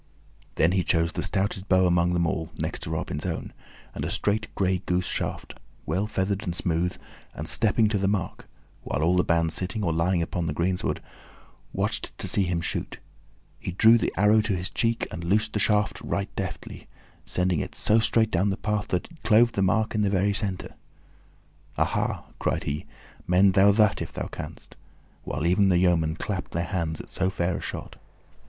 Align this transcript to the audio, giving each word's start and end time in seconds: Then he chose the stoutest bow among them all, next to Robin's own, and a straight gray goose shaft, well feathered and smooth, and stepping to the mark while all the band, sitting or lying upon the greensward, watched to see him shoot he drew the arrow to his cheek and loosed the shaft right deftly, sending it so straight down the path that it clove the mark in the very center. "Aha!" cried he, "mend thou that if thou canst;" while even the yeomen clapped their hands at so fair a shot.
Then 0.55 0.71
he 0.71 0.83
chose 0.83 1.11
the 1.13 1.21
stoutest 1.21 1.69
bow 1.69 1.85
among 1.85 2.13
them 2.13 2.25
all, 2.25 2.49
next 2.57 2.79
to 2.81 2.89
Robin's 2.89 3.23
own, 3.23 3.53
and 3.93 4.03
a 4.03 4.09
straight 4.09 4.47
gray 4.55 4.79
goose 4.87 5.05
shaft, 5.05 5.59
well 5.85 6.07
feathered 6.07 6.41
and 6.41 6.55
smooth, 6.55 6.97
and 7.35 7.47
stepping 7.47 7.87
to 7.89 7.99
the 7.99 8.07
mark 8.07 8.47
while 8.81 9.03
all 9.03 9.15
the 9.15 9.23
band, 9.23 9.53
sitting 9.53 9.83
or 9.83 9.93
lying 9.93 10.23
upon 10.23 10.47
the 10.47 10.53
greensward, 10.53 11.03
watched 11.71 12.17
to 12.17 12.27
see 12.27 12.41
him 12.45 12.61
shoot 12.61 12.97
he 13.59 13.73
drew 13.73 13.99
the 13.99 14.11
arrow 14.17 14.41
to 14.41 14.55
his 14.55 14.71
cheek 14.71 15.05
and 15.11 15.23
loosed 15.23 15.53
the 15.53 15.59
shaft 15.59 16.01
right 16.01 16.35
deftly, 16.35 16.87
sending 17.23 17.59
it 17.59 17.75
so 17.75 17.99
straight 17.99 18.31
down 18.31 18.49
the 18.49 18.57
path 18.57 18.87
that 18.87 19.05
it 19.11 19.21
clove 19.21 19.51
the 19.51 19.61
mark 19.61 19.93
in 19.93 20.01
the 20.01 20.09
very 20.09 20.33
center. 20.33 20.73
"Aha!" 21.77 22.23
cried 22.39 22.63
he, 22.63 22.87
"mend 23.27 23.53
thou 23.53 23.71
that 23.71 24.01
if 24.01 24.11
thou 24.11 24.25
canst;" 24.25 24.75
while 25.25 25.45
even 25.45 25.69
the 25.69 25.77
yeomen 25.77 26.15
clapped 26.15 26.53
their 26.53 26.63
hands 26.63 26.99
at 26.99 27.11
so 27.11 27.29
fair 27.29 27.55
a 27.57 27.61
shot. 27.61 27.97